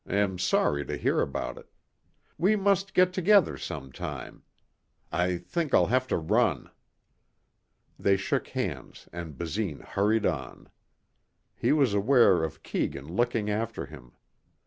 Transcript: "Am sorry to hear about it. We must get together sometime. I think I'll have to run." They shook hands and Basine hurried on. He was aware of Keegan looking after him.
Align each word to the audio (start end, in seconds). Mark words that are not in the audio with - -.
"Am 0.09 0.39
sorry 0.39 0.83
to 0.87 0.97
hear 0.97 1.21
about 1.21 1.59
it. 1.59 1.71
We 2.35 2.55
must 2.55 2.95
get 2.95 3.13
together 3.13 3.55
sometime. 3.55 4.41
I 5.11 5.37
think 5.37 5.75
I'll 5.75 5.85
have 5.93 6.07
to 6.07 6.17
run." 6.17 6.71
They 7.99 8.17
shook 8.17 8.47
hands 8.47 9.07
and 9.13 9.37
Basine 9.37 9.81
hurried 9.83 10.25
on. 10.25 10.71
He 11.55 11.71
was 11.71 11.93
aware 11.93 12.43
of 12.43 12.63
Keegan 12.63 13.15
looking 13.15 13.47
after 13.51 13.85
him. 13.85 14.13